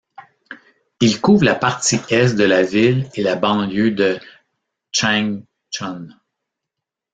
Il 0.99 1.21
couvre 1.21 1.43
la 1.43 1.53
partie 1.53 1.99
est 2.09 2.33
de 2.35 2.43
la 2.43 2.63
ville 2.63 3.07
et 3.13 3.21
de 3.21 3.23
la 3.23 3.35
banlieue 3.35 3.91
de 3.91 4.17
Changchun. 4.91 6.07